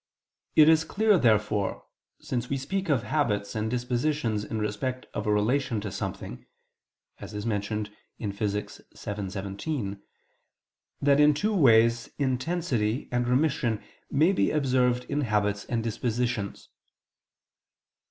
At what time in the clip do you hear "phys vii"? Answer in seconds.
7.19-8.31